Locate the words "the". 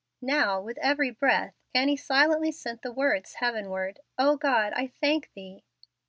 2.81-2.91